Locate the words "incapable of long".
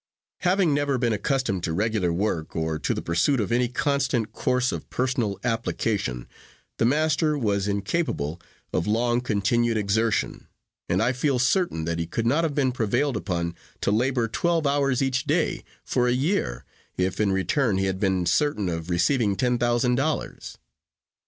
7.67-9.21